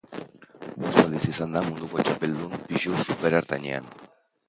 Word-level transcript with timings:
Bost 0.85 0.97
aldiz 1.01 1.21
izan 1.33 1.53
da 1.57 1.63
munduko 1.69 2.07
txapeldun 2.09 2.59
pisu 2.73 3.01
superertainean. 3.09 3.97